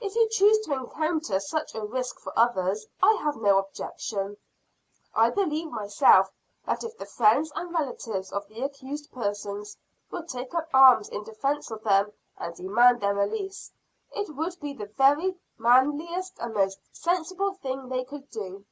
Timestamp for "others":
2.36-2.88